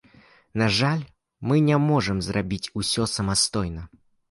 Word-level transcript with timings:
На 0.61 0.67
жаль, 0.77 1.03
мы 1.51 1.59
не 1.67 1.77
можам 1.91 2.17
зрабіць 2.29 2.71
усё 2.83 3.09
самастойна. 3.15 3.89